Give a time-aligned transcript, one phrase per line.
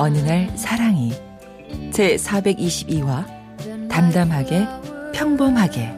[0.00, 1.10] 어느 날 사랑이
[1.92, 3.26] 제 422화
[3.88, 4.64] 담담하게
[5.12, 5.90] 평범하게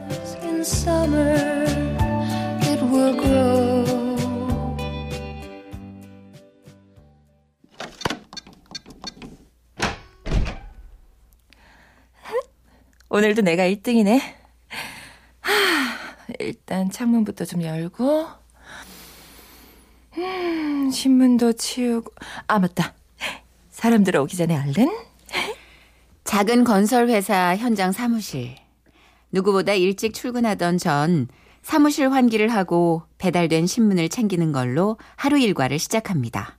[13.11, 14.19] 오늘도 내가 1등이네.
[15.41, 15.53] 하,
[16.39, 18.29] 일단 창문부터 좀 열고
[20.17, 22.15] 음, 신문도 치우고
[22.47, 22.95] 아 맞다.
[23.81, 24.95] 사람 들어오기 전에 얼른
[26.25, 28.55] 작은 건설 회사 현장 사무실.
[29.33, 31.29] 누구보다 일찍 출근하던 전
[31.63, 36.59] 사무실 환기를 하고 배달된 신문을 챙기는 걸로 하루 일과를 시작합니다.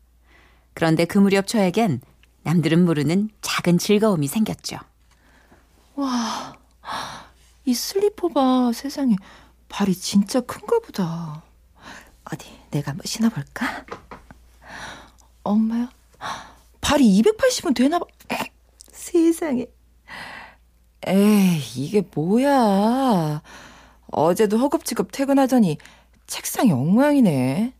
[0.74, 2.02] 그런데 그 무렵 저에겐
[2.42, 4.78] 남들은 모르는 작은 즐거움이 생겼죠.
[5.94, 6.58] 와,
[7.66, 8.72] 이 슬리퍼 봐.
[8.74, 9.16] 세상에.
[9.70, 11.44] 발이 진짜 큰가 보다.
[12.34, 13.86] 어디, 내가 한번 신어볼까?
[15.44, 16.01] 엄마야.
[16.92, 18.06] 발이 280은 되나 봐.
[18.92, 19.66] 세상에.
[21.08, 23.42] 에이, 이게 뭐야.
[24.08, 25.78] 어제도 허겁지겁 퇴근하더니
[26.28, 27.74] 책상이 엉망이네.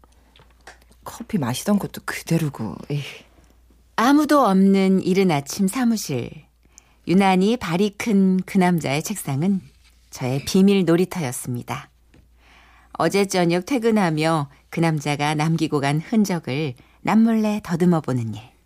[1.04, 2.76] 커피 마시던 것도 그대로고.
[2.90, 3.04] 에이.
[3.98, 6.32] 아무도 없는 이른 아침 사무실.
[7.06, 9.60] 유난히 발이 큰 그 남자의 책상은
[10.10, 11.90] 저의 비밀 놀이터였습니다.
[12.94, 18.61] 어제 저녁 퇴근하며 그 남자가 남기고 간 흔적을 남몰래 더듬어 보는 일.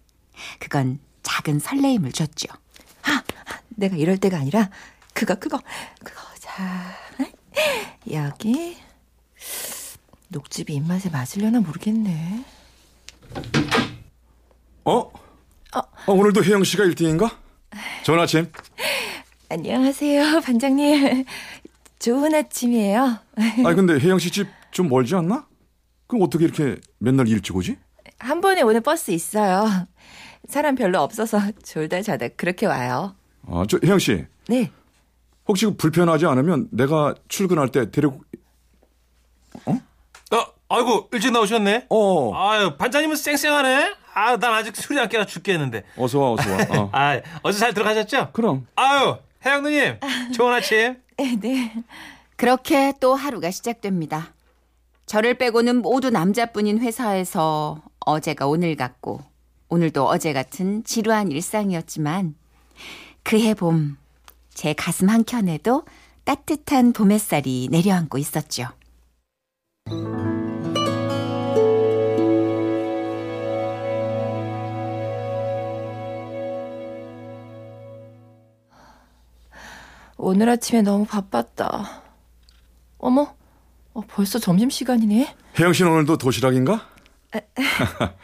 [0.59, 2.47] 그건 작은 설레임을 줬죠.
[3.03, 3.23] 아,
[3.69, 4.69] 내가 이럴 때가 아니라
[5.13, 5.59] 그거 그거
[6.03, 6.53] 그거 자
[8.11, 8.77] 여기
[10.29, 12.43] 녹즙이 입맛에 맞으려나 모르겠네.
[14.85, 14.91] 어?
[14.99, 15.11] 어?
[16.07, 17.35] 어 오늘도 혜영 씨가 1등인가?
[18.03, 18.51] 좋은 아침.
[19.49, 21.25] 안녕하세요, 반장님.
[21.99, 23.19] 좋은 아침이에요.
[23.37, 25.47] 아니 근데 혜영 씨 집 좀 멀지 않나?
[26.07, 27.77] 그럼 어떻게 이렇게 맨날 일찍 오지?
[28.19, 29.87] 한 번에 오는 버스 있어요.
[30.47, 33.15] 사람 별로 없어서 졸다 자다 그렇게 와요.
[33.47, 34.25] 아, 저 혜영 씨.
[34.47, 34.71] 네.
[35.47, 38.21] 혹시 불편하지 않으면 내가 출근할 때 데리고
[39.65, 39.71] 어?
[39.71, 41.87] 어, 아이고 일찍 나오셨네.
[41.89, 42.33] 어.
[42.35, 43.95] 아유 반장님은 쌩쌩하네.
[44.15, 45.83] 아, 난 아직 술이 안 깨서 죽겠는데.
[45.97, 46.57] 어서 와, 어서 와.
[46.79, 46.89] 어.
[46.95, 48.29] 아, 어제 잘 들어가셨죠?
[48.31, 48.65] 그럼.
[48.75, 49.99] 아유, 혜영 누님,
[50.33, 50.95] 좋은 아침.
[51.41, 51.73] 네.
[52.37, 54.33] 그렇게 또 하루가 시작됩니다.
[55.05, 59.19] 저를 빼고는 모두 남자뿐인 회사에서 어제가 오늘 같고
[59.69, 62.35] 오늘도 어제 같은 지루한 일상이었지만
[63.23, 63.97] 그해 봄
[64.55, 65.83] 제 가슴 한켠에도
[66.23, 68.69] 따뜻한 봄 햇살이 내려앉고 있었죠.
[80.17, 82.01] 오늘 아침에 너무 바빴다.
[82.97, 83.35] 어머,
[83.93, 85.35] 어, 벌써 점심시간이네.
[85.59, 86.89] 혜영 씨는 오늘도 도시락인가?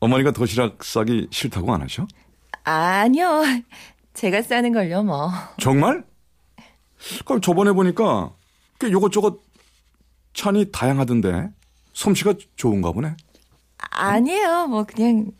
[0.00, 2.06] 어머니가 도시락 싸기 싫다고 안 하셔?
[2.64, 3.42] 아니요.
[4.14, 5.30] 제가 싸는 걸요, 뭐.
[5.58, 6.04] 정말?
[7.24, 8.32] 그럼 저번에 보니까
[8.78, 9.38] 꽤 요것저것
[10.34, 11.48] 찬이 다양하던데
[11.92, 13.14] 솜씨가 좋은가 보네.
[13.78, 14.66] 아니에요.
[14.68, 15.30] 뭐 그냥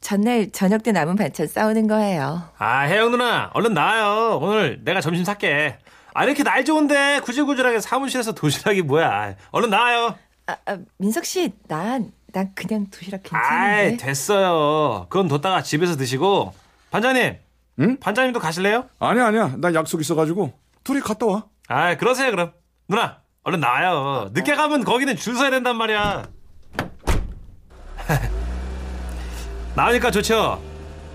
[0.00, 2.42] 전날 저녁 때 남은 반찬 싸우는 거예요.
[2.58, 4.38] 아, 혜영 누나, 얼른 나와요.
[4.40, 5.78] 오늘 내가 점심 살게.
[6.14, 9.36] 아, 이렇게 날 좋은데 구질구질하게 사무실에서 도시락이 뭐야.
[9.52, 10.16] 얼른 나와요.
[10.46, 13.46] 아, 아 민석 씨, 난, 난 그냥 도시락 괜찮은데.
[13.54, 15.06] 아이, 됐어요.
[15.08, 16.54] 그건 뒀다가 집에서 드시고.
[16.90, 17.36] 반장님.
[17.80, 17.96] 응?
[17.98, 18.86] 반장님도 가실래요?
[18.98, 19.54] 아니야, 아니야.
[19.58, 20.52] 나 약속 있어가지고
[20.84, 21.44] 둘이 갔다 와.
[21.68, 22.52] 아, 그러세요, 그럼.
[22.88, 24.30] 누나, 얼른 나와요.
[24.32, 26.26] 늦게 가면 거기는 줄 서야 된단 말이야.
[29.74, 30.60] 나오니까 좋죠?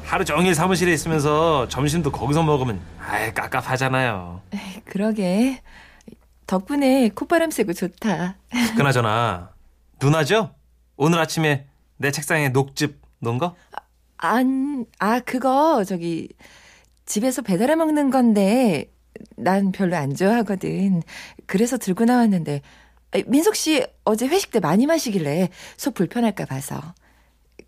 [0.05, 4.41] 하루 종일 사무실에 있으면서 점심도 거기서 먹으면 아이 깝깝하잖아요.
[4.53, 5.61] 에이, 그러게.
[6.47, 8.37] 덕분에 콧바람 쐬고 좋다.
[8.77, 9.49] 그나저나
[10.01, 10.54] 누나죠?
[10.97, 13.55] 오늘 아침에 내 책상에 녹즙 놓은 거?
[14.17, 16.29] 안, 아, 그거, 저기,
[17.05, 18.91] 집에서 배달해 먹는 건데,
[19.37, 21.03] 난 별로 안 좋아하거든.
[21.45, 22.61] 그래서 들고 나왔는데,
[23.27, 26.81] 민석 씨 어제 회식 때 많이 마시길래 속 불편할까 봐서.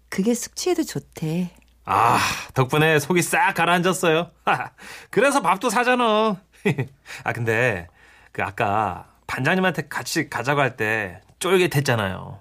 [0.09, 1.51] 그게 숙취에도 좋대.
[1.85, 2.17] 아,
[2.53, 4.31] 덕분에 속이 싹 가라앉았어요.
[5.09, 6.41] 그래서 밥도 사잖아.
[7.23, 7.87] 아, 근데,
[8.31, 12.39] 그, 아까, 반장님한테 같이 가자고 할 때 쫄깃했잖아요.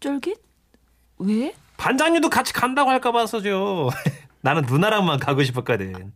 [0.00, 0.38] 쫄깃?
[1.18, 1.54] 왜?
[1.76, 3.90] 반장님도 같이 간다고 할까 봐서죠.
[4.40, 6.12] 나는 누나랑만 가고 싶었거든.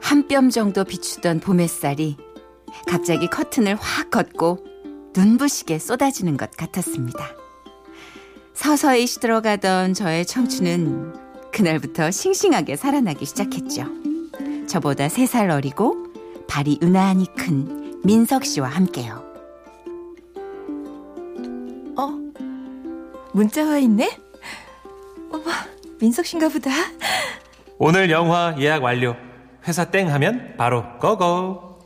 [0.00, 2.16] 한 뼘 정도 비추던 봄 햇살이
[2.86, 4.64] 갑자기 커튼을 확 걷고
[5.14, 7.30] 눈부시게 쏟아지는 것 같았습니다.
[8.54, 13.86] 서서히 시들어가던 저의 청춘은 그날부터 싱싱하게 살아나기 시작했죠.
[14.68, 16.05] 저보다 세살 어리고
[16.48, 19.24] 발이 유난히 큰 민석 씨와 함께요.
[21.98, 22.08] 어?
[23.32, 24.18] 문자 와 있네?
[25.30, 25.44] 어머,
[26.00, 26.70] 민석 씨인가 보다.
[27.78, 29.16] 오늘 영화 예약 완료.
[29.66, 31.80] 회사 땡 하면 바로 고고.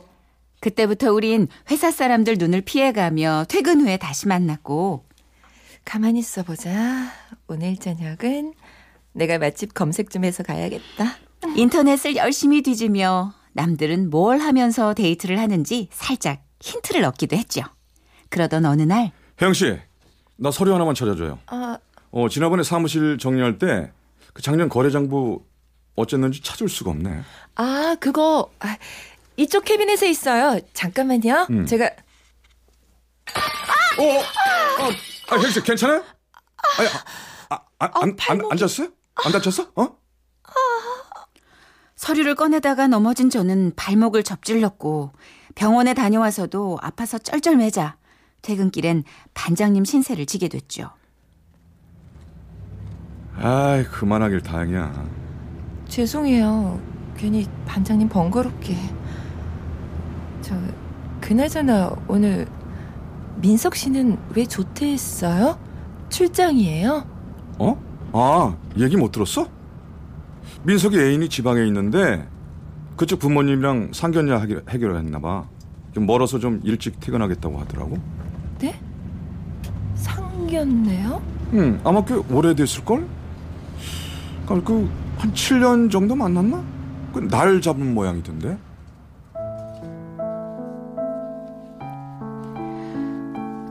[0.59, 5.05] 그때부터 우린 회사 사람들 눈을 피해가며 퇴근 후에 다시 만났고
[5.83, 6.71] 가만히 있어 보자.
[7.47, 8.53] 오늘 저녁은
[9.13, 11.17] 내가 맛집 검색 좀 해서 가야겠다.
[11.55, 17.61] 인터넷을 열심히 뒤지며 남들은 뭘 하면서 데이트를 하는지 살짝 힌트를 얻기도 했죠.
[18.29, 19.11] 그러던 어느 날
[19.41, 19.77] 혜영 씨,
[20.37, 21.39] 나 서류 하나만 찾아줘요.
[21.47, 21.77] 아,
[22.11, 23.91] 어, 지난번에 사무실 정리할 때
[24.33, 25.43] 그 작년 거래장부
[25.95, 27.21] 어쨌는지 찾을 수가 없네.
[27.55, 28.77] 아, 그거 아,
[29.35, 30.59] 이쪽 캐비넷에 있어요.
[30.73, 31.47] 잠깐만요.
[31.49, 31.65] 음.
[31.65, 31.85] 제가
[33.97, 34.91] 어, 어, 어,
[35.31, 36.03] 아, 혜영 씨 괜찮아요?
[36.77, 37.03] 아니, 아,
[37.49, 38.89] 아, 아, 안, 안, 안 잤어요?
[39.15, 39.69] 안 다쳤어?
[39.75, 39.97] 어?
[42.01, 45.11] 서류를 꺼내다가 넘어진 저는 발목을 접질렀고
[45.53, 47.95] 병원에 다녀와서도 아파서 쩔쩔매자
[48.41, 49.03] 퇴근길엔
[49.35, 50.89] 반장님 신세를 지게 됐죠.
[53.35, 55.05] 아이, 그만하길 다행이야.
[55.89, 56.81] 죄송해요.
[57.15, 58.75] 괜히 반장님 번거롭게.
[60.41, 60.55] 저
[61.19, 62.47] 그나저나 오늘
[63.35, 65.59] 민석 씨는 왜 조퇴했어요?
[66.09, 67.05] 출장이에요?
[67.59, 67.79] 어?
[68.13, 69.60] 아, 얘기 못 들었어?
[70.63, 72.27] 민석이 애인이 지방에 있는데
[72.97, 75.45] 그쪽 부모님이랑 상견례 하기로, 해결을 했나 봐.
[75.93, 77.97] 좀 멀어서 좀 일찍 퇴근하겠다고 하더라고.
[78.59, 78.79] 네?
[79.95, 81.21] 상견례요?
[81.53, 83.05] 응, 아마 꽤 오래됐을걸?
[84.63, 86.63] 그, 한 7년 정도 만났나?
[87.13, 88.57] 그 날 잡은 모양이던데?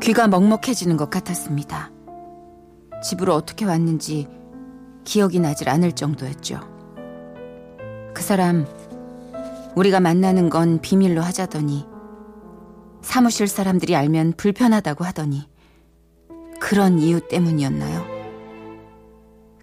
[0.02, 1.90] 귀가 먹먹해지는 것 같았습니다.
[3.02, 4.26] 집으로 어떻게 왔는지
[5.10, 6.60] 기억이 나질 않을 정도였죠.
[8.14, 8.64] 그 사람
[9.74, 11.84] 우리가 만나는 건 비밀로 하자더니
[13.02, 15.48] 사무실 사람들이 알면 불편하다고 하더니
[16.60, 18.06] 그런 이유 때문이었나요?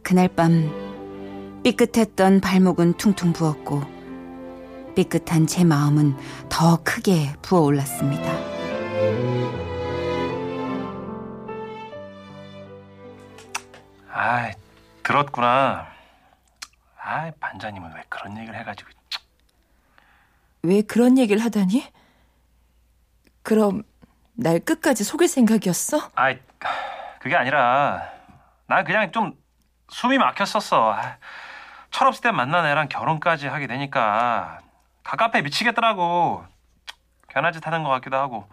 [0.03, 0.69] 그날 밤
[1.63, 3.83] 삐끗했던 발목은 퉁퉁 부었고
[4.95, 6.17] 삐끗한 제 마음은
[6.49, 8.33] 더 크게 부어올랐습니다.
[14.11, 14.51] 아,
[15.07, 15.87] 들었구나.
[17.01, 18.89] 아, 반장님은 왜 그런 얘기를 해가지고.
[20.63, 21.89] 왜 그런 얘기를 하다니?
[23.41, 23.83] 그럼
[24.33, 26.11] 날 끝까지 속일 생각이었어?
[26.15, 26.35] 아,
[27.19, 28.11] 그게 아니라
[28.65, 29.31] 난 그냥 좀
[29.87, 30.91] 숨이 막혔었어.
[30.91, 31.17] 아,
[31.89, 34.59] 철없을 때 만난 애랑 결혼까지 하게 되니까
[35.05, 36.43] 가깝해 미치겠더라고.
[37.29, 38.45] 괜한 짓 하는 것 같기도 하고.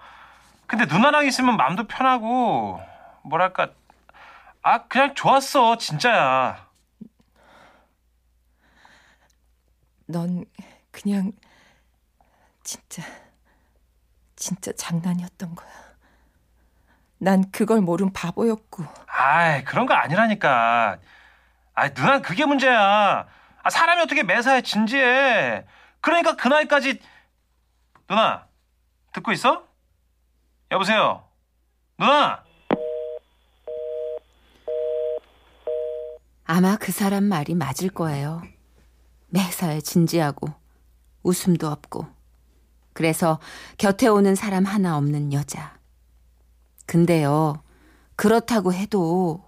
[0.69, 2.81] 근데 누나랑 있으면 마음도 편하고
[3.23, 3.71] 뭐랄까
[4.67, 6.67] 아 그냥 좋았어 진짜야.
[10.07, 10.47] 넌
[10.91, 11.33] 그냥
[12.63, 13.03] 진짜
[14.37, 15.71] 진짜 장난이었던 거야.
[17.19, 20.99] 난 그걸 모른 바보였고 아이 그런 거 아니라니까.
[21.75, 23.27] 아 누난 그게 문제야.
[23.63, 25.67] 아, 사람이 어떻게 매사에 진지해.
[26.01, 27.03] 그러니까 그 나이까지
[28.09, 28.49] 누나
[29.13, 29.69] 듣고 있어?
[30.71, 31.29] 여보세요.
[31.99, 32.45] 누나.
[36.45, 38.43] 아마 그 사람 말이 맞을 거예요.
[39.29, 40.49] 매사에 진지하고
[41.23, 42.07] 웃음도 없고
[42.93, 43.41] 그래서
[43.79, 45.79] 곁에 오는 사람 하나 없는 여자.
[46.87, 47.63] 근데요,
[48.15, 49.45] 그렇다고 해도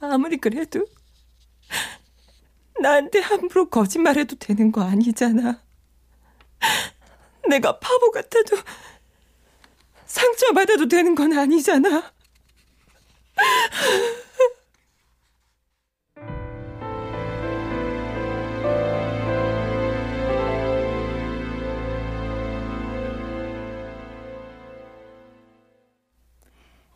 [0.00, 0.86] 아무리 그래도
[2.80, 5.62] 나한테 함부로 거짓말해도 되는 거 아니잖아.
[7.48, 8.56] 내가 바보 같아도
[10.06, 12.15] 상처받아도 되는 건 아니잖아.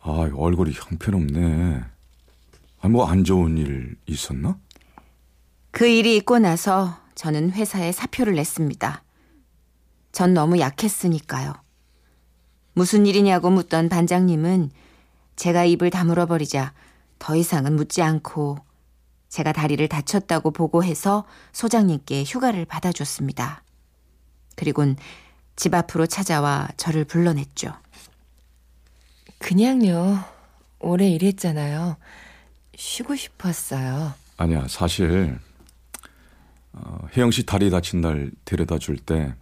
[0.01, 1.83] 아, 얼굴이 형편없네.
[2.81, 4.57] 아, 뭐 안 좋은 일 있었나?
[5.71, 9.03] 그 일이 있고 나서 저는 회사에 사표를 냈습니다.
[10.11, 11.53] 전 너무 약했으니까요.
[12.73, 14.71] 무슨 일이냐고 묻던 반장님은
[15.35, 16.73] 제가 입을 다물어 버리자
[17.19, 18.57] 더 이상은 묻지 않고
[19.29, 23.63] 제가 다리를 다쳤다고 보고해서 소장님께 휴가를 받아줬습니다.
[24.55, 24.97] 그리곤
[25.55, 27.73] 집 앞으로 찾아와 저를 불러냈죠.
[29.39, 30.23] 그냥요.
[30.79, 31.97] 오래 일했잖아요.
[32.75, 34.13] 쉬고 싶었어요.
[34.37, 35.39] 아니야, 사실
[36.73, 39.33] 어, 혜영 씨 다리 다친 날 데려다 줄 때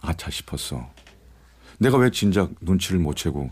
[0.00, 0.90] 아차 싶었어.
[1.78, 3.50] 내가 왜 진작 눈치를 못 채고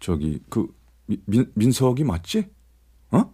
[0.00, 0.66] 저기 그
[1.06, 2.48] 미- 민, 민석이 맞지?
[3.10, 3.24] 어?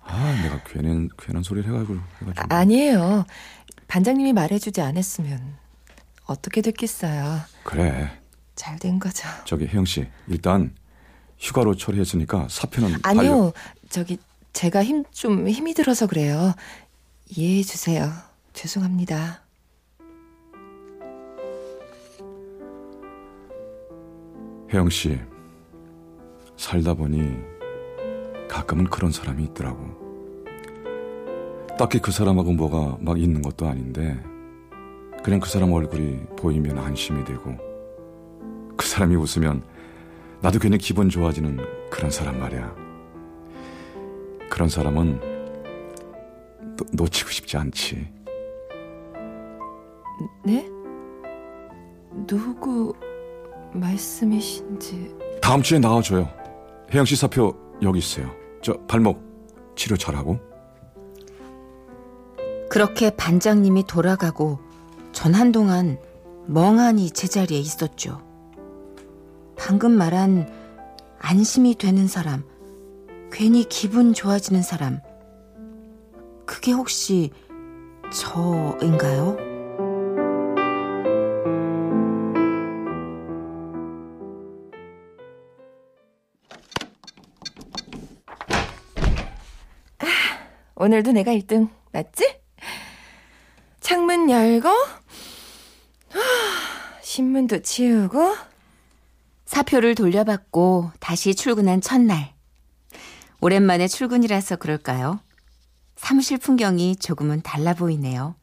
[0.00, 2.54] 아, 내가 괜한 괜한 소리를 해가지고 해가지고.
[2.54, 3.24] 아, 아니에요.
[3.88, 5.56] 반장님이 말해주지 않았으면
[6.26, 7.40] 어떻게 됐겠어요.
[7.64, 8.20] 그래.
[8.54, 9.28] 잘 된 거죠.
[9.44, 10.74] 저기 혜영 씨 일단
[11.38, 13.52] 휴가로 처리했으니까 사표는 아니요.
[13.88, 14.18] 저기
[14.52, 16.54] 제가 힘 좀 힘이 들어서 그래요.
[17.28, 18.12] 이해해 주세요.
[18.52, 19.42] 죄송합니다.
[24.72, 25.18] 혜영 씨
[26.56, 27.36] 살다 보니
[28.48, 30.02] 가끔은 그런 사람이 있더라고.
[31.78, 34.16] 딱히 그 사람하고 뭐가 막 있는 것도 아닌데
[35.24, 37.56] 그냥 그 사람 얼굴이 보이면 안심이 되고
[38.76, 39.62] 그 사람이 웃으면
[40.40, 41.58] 나도 괜히 기분 좋아지는
[41.90, 42.74] 그런 사람 말이야.
[44.50, 45.20] 그런 사람은
[46.76, 48.06] 노- 놓치고 싶지 않지.
[50.44, 50.68] 네?
[52.26, 52.94] 누구
[53.72, 56.28] 말씀이신지 다음 주에 나와줘요.
[56.92, 58.30] 혜영 씨 사표 여기 있어요.
[58.62, 59.22] 저 발목
[59.76, 60.38] 치료 잘하고.
[62.70, 64.58] 그렇게 반장님이 돌아가고
[65.12, 65.98] 전 한동안
[66.46, 68.20] 멍하니 제자리에 있었죠.
[69.56, 70.52] 방금 말한
[71.18, 72.44] 안심이 되는 사람,
[73.30, 75.00] 괜히 기분 좋아지는 사람,
[76.44, 77.30] 그게 혹시
[78.12, 79.53] 저인가요?
[90.84, 92.40] 오늘도 내가 1등 맞지?
[93.80, 96.20] 창문 열고 하,
[97.00, 98.36] 신문도 치우고
[99.46, 102.34] 사표를 돌려받고 다시 출근한 첫날.
[103.40, 105.20] 오랜만에 출근이라서 그럴까요?
[105.96, 108.34] 사무실 풍경이 조금은 달라 보이네요.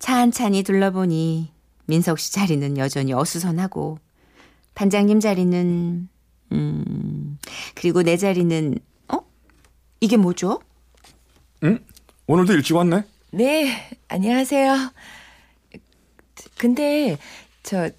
[0.00, 1.52] 차 한찬히 둘러보니
[1.86, 4.00] 민석 씨 자리는 여전히 어수선하고
[4.74, 6.08] 반장님 자리는
[6.50, 7.38] 음
[7.76, 9.18] 그리고 내 자리는 어?
[10.00, 10.58] 이게 뭐죠?
[11.64, 11.78] 응?
[12.26, 13.04] 오늘도 일찍 왔네?
[13.32, 14.92] 네 안녕하세요
[16.58, 17.16] 근데
[17.62, 17.90] 저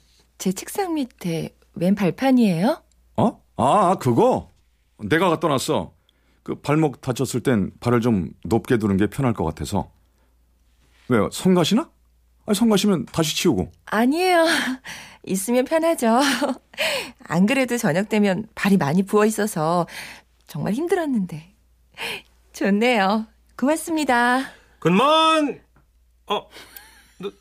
[0.42, 2.82] 제 책상 밑에 웬 발판이에요?
[3.18, 3.44] 어?
[3.58, 4.50] 아, 그거?
[4.98, 5.94] 내가 갖다 놨어.
[6.42, 9.92] 그 발목 다쳤을 땐 발을 좀 높게 두는 게 편할 것 같아서.
[11.10, 11.30] 왜요?
[11.32, 11.88] 성가시나?
[12.48, 13.72] 아니, 성가시면 다시 치우고.
[13.86, 14.48] 아니에요
[15.28, 16.20] 있으면 편하죠
[17.26, 19.86] 안 그래도 저녁 되면 발이 많이 부어 있어서
[20.48, 21.54] 정말 힘들었는데
[22.54, 23.28] 좋네요
[23.62, 24.40] 고맙습니다
[24.80, 25.62] 굿몬.
[26.26, 26.48] 어,
[27.20, 27.32] 누,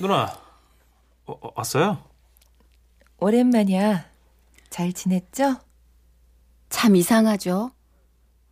[0.00, 0.24] 누나.
[1.24, 2.02] 어, 어, 왔어요?
[3.18, 4.04] 오랜만이야
[4.70, 5.54] 잘 지냈죠?
[6.68, 7.70] 참 이상하죠.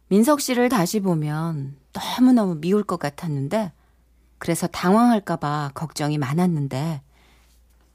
[0.06, 3.72] 민석 씨를 다시 보면 너무너무 미울 것 같았는데,
[4.38, 7.02] 그래서 당황할까봐 걱정이 많았는데,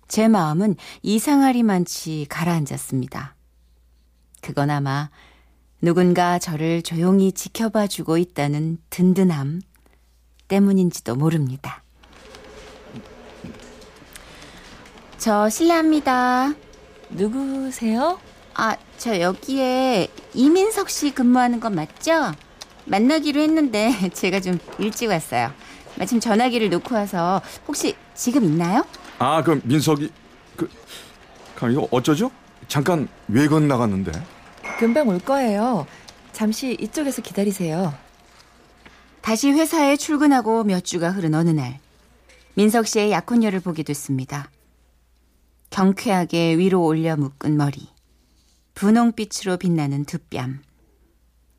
[0.10, 3.36] 제 마음은 이상하리만치 가라앉았습니다.
[4.42, 5.10] 그건 아마
[5.82, 9.62] 누군가 저를 조용히 지켜봐 주고 있다는 든든함
[10.48, 11.82] 때문인지도 모릅니다.
[15.18, 16.54] 저 실례합니다.
[17.10, 18.20] 누구세요?
[18.54, 22.32] 아, 저 여기에 이민석 씨 근무하는 건 맞죠?
[22.86, 25.52] 만나기로 했는데 제가 좀 일찍 왔어요.
[25.98, 28.86] 마침 전화기를 놓고 와서 혹시 지금 있나요?
[29.18, 30.12] 아, 그 민석이,
[30.56, 30.70] 그,
[31.56, 32.32] 가 이거 어쩌죠?
[32.68, 34.12] 잠깐 외근 나갔는데.
[34.82, 35.86] 금방 올 거예요
[36.32, 37.94] 잠시 이쪽에서 기다리세요
[39.22, 41.80] 다시 회사에 출근하고 몇 주가 흐른 어느 날
[42.56, 44.50] 민석 씨의 약혼녀를 보게 됐습니다.
[45.70, 47.88] 경쾌하게 위로 올려 묶은 머리,
[48.74, 50.62] 분홍빛으로 빛나는 두 뺨.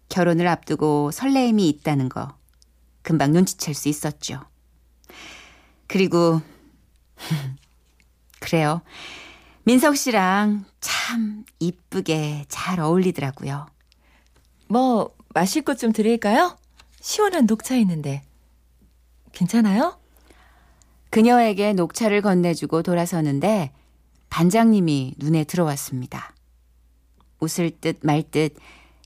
[0.08, 2.36] 결혼을 앞두고 설레임이 있다는 거
[3.02, 4.40] 금방 눈치챌 수 있었죠.
[5.86, 6.42] 그리고
[8.40, 8.82] 그래요.
[9.64, 13.66] 민석 씨랑 참 이쁘게 잘 어울리더라고요.
[14.68, 16.56] 뭐 마실 것 좀 드릴까요?
[17.00, 18.22] 시원한 녹차 있는데
[19.32, 19.98] 괜찮아요?
[21.10, 23.72] 그녀에게 녹차를 건네주고 돌아서는데
[24.30, 26.34] 반장님이 눈에 들어왔습니다.
[27.40, 28.56] 웃을 듯 말 듯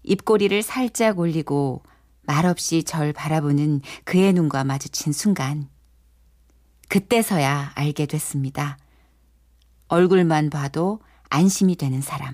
[0.05, 1.83] 입꼬리를 살짝 올리고
[2.23, 5.69] 말없이 절 바라보는 그의 눈과 마주친 순간
[6.89, 8.79] 그때서야 알게 됐습니다.
[9.89, 11.01] 얼굴만 봐도
[11.31, 12.33] 안심이 되는 사람.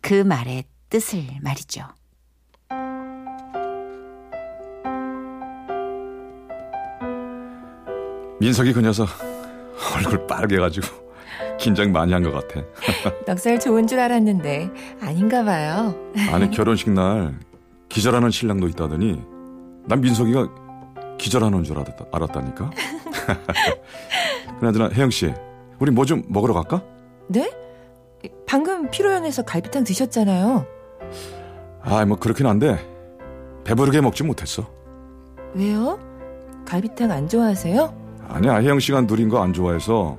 [0.00, 1.82] 그 말의 뜻을 말이죠.
[8.40, 9.08] 민석이 그 녀석
[9.96, 10.86] 얼굴 빨개가지고
[11.58, 12.64] 긴장 많이 한 것 같아.
[13.26, 14.70] 넉살 좋은 줄 알았는데
[15.02, 15.94] 아닌가 봐요.
[16.32, 17.38] 아니 결혼식 날
[17.88, 19.20] 기절하는 신랑도 있다더니
[19.86, 20.48] 난 민석이가
[21.18, 22.70] 기절하는 줄 알았다, 알았다니까.
[24.60, 25.32] 그나저나 혜영 씨,
[25.80, 26.82] 우리 뭐 좀 먹으러 갈까?
[27.28, 27.50] 네?
[28.46, 30.66] 방금 피로연에서 갈비탕 드셨잖아요.
[31.82, 32.78] 아, 뭐 그렇긴 한데
[33.64, 34.66] 배부르게 먹지 못했어.
[35.54, 35.98] 왜요?
[36.66, 37.94] 갈비탕 안 좋아하세요?
[38.28, 40.18] 아니야, 혜영 씨가 누린 거 안 좋아해서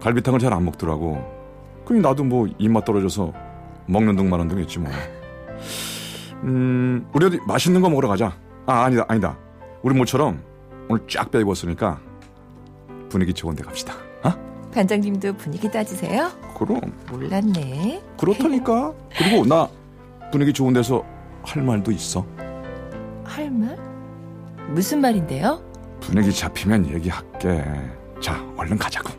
[0.00, 1.18] 갈비탕을 잘 안 먹더라고.
[1.84, 3.32] 그니 나도 뭐 입맛 떨어져서
[3.86, 4.90] 먹는 둥 마는 둥 했지 뭐.
[6.44, 8.36] 음, 우리 어디 맛있는 거 먹으러 가자.
[8.66, 9.36] 아, 아니다, 아니다.
[9.82, 10.42] 우리 모처럼
[10.88, 12.00] 오늘 쫙 빼입었으니까
[13.08, 13.94] 분위기 좋은 데 갑시다.
[14.24, 14.30] 어?
[14.72, 16.30] 반장님도 분위기 따지세요?
[16.56, 18.02] 그럼 몰랐네.
[18.18, 18.94] 그렇다니까.
[19.16, 19.68] 그리고 나
[20.30, 21.04] 분위기 좋은 데서
[21.42, 22.26] 할 말도 있어.
[23.24, 23.76] 할 말?
[24.70, 25.62] 무슨 말인데요?
[26.00, 27.64] 분위기 잡히면 얘기할게.
[28.20, 29.10] 자, 얼른 가자고.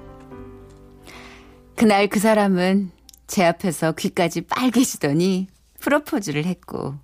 [1.76, 2.92] 그날 그 사람은
[3.28, 5.48] 제 앞에서 귀까지 빨개지더니
[5.80, 6.96] 프로포즈를 했고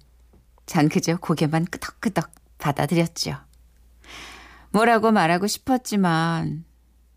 [0.66, 3.36] 전 그저 고개만 끄덕끄덕 받아들였죠.
[4.72, 6.64] 뭐라고 말하고 싶었지만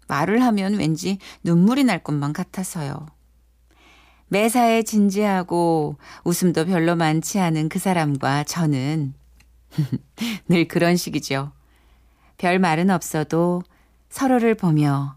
[0.08, 3.06] 말을 하면 왠지 눈물이 날 것만 같아서요.
[4.28, 9.14] 매사에 진지하고 웃음도 별로 많지 않은 그 사람과 저는
[10.48, 11.52] 늘 그런 식이죠.
[12.38, 13.62] 별 말은 없어도
[14.08, 15.16] 서로를 보며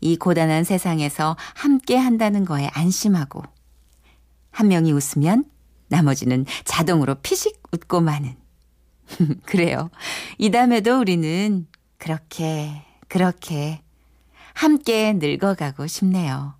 [0.00, 3.42] 이 고단한 세상에서 함께 한다는 거에 안심하고
[4.50, 5.44] 한 명이 웃으면
[5.88, 8.36] 나머지는 자동으로 피식 웃고 마는.
[9.44, 9.90] 그래요.
[10.38, 11.66] 이 다음에도 우리는
[11.98, 13.81] 그렇게, 그렇게
[14.54, 16.54] 함께 늙어가고 싶네요.